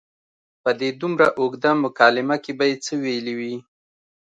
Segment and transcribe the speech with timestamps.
[0.63, 3.55] په دې دومره اوږده مکالمه کې به یې څه ویلي وي.